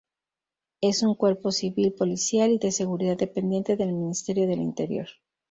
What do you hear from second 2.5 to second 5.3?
y de seguridad dependiente del Ministerio del Interior.